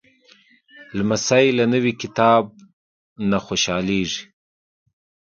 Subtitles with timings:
[0.97, 2.43] لمسی له نوي کتاب
[3.29, 4.21] نه خوشحالېږي.